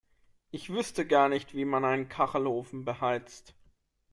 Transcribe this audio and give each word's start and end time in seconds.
Ich 0.49 0.71
wüsste 0.71 1.05
gar 1.05 1.29
nicht, 1.29 1.53
wie 1.53 1.63
man 1.63 1.85
einen 1.85 2.09
Kachelofen 2.09 2.85
beheizt. 2.85 3.53